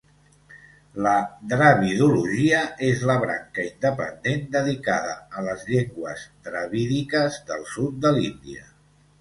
[1.07, 1.11] La
[1.51, 8.69] dravidologia es la branca independent dedicada a les llengües dravídiques del sud de l'Índia.